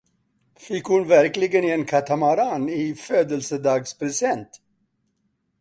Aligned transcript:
Fick 0.57 0.85
hon 0.85 1.07
verkligen 1.07 1.63
en 1.63 1.85
katamaran 1.85 2.69
i 2.69 2.95
födelsedagspresent? 2.95 4.49